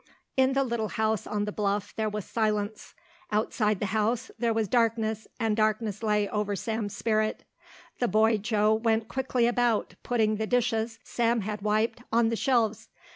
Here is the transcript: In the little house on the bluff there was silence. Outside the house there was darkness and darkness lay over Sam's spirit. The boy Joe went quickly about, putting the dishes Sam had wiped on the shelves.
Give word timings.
In 0.35 0.53
the 0.53 0.63
little 0.63 0.87
house 0.87 1.27
on 1.27 1.45
the 1.45 1.51
bluff 1.51 1.95
there 1.95 2.09
was 2.09 2.25
silence. 2.25 2.95
Outside 3.31 3.79
the 3.79 3.85
house 3.93 4.31
there 4.39 4.51
was 4.51 4.67
darkness 4.67 5.27
and 5.39 5.55
darkness 5.55 6.01
lay 6.01 6.27
over 6.29 6.55
Sam's 6.55 6.97
spirit. 6.97 7.43
The 7.99 8.07
boy 8.07 8.37
Joe 8.37 8.73
went 8.73 9.07
quickly 9.09 9.45
about, 9.45 9.93
putting 10.01 10.37
the 10.37 10.47
dishes 10.47 10.97
Sam 11.03 11.41
had 11.41 11.61
wiped 11.61 12.01
on 12.11 12.29
the 12.29 12.35
shelves. 12.35 12.89